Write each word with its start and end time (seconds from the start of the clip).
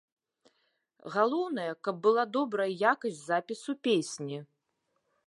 Галоўнае, 1.15 1.67
каб 1.87 1.95
была 2.07 2.23
добрая 2.37 2.67
якасць 2.93 3.21
запісу 3.29 3.77
песні. 3.89 4.37